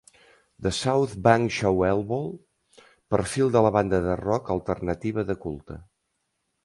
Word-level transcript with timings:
"The 0.67 0.69
South 0.75 1.11
Bank 1.27 1.51
Show 1.57 1.73
Elbow" 1.91 2.23
Perfil 3.17 3.53
de 3.57 3.63
la 3.67 3.73
banda 3.79 4.01
de 4.07 4.17
rock 4.23 4.53
alternativa 4.59 5.29
de 5.29 5.37
culte 5.45 5.83